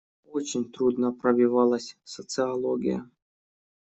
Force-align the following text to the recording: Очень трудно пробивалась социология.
Очень 0.25 0.65
трудно 0.71 1.11
пробивалась 1.13 1.95
социология. 2.03 3.07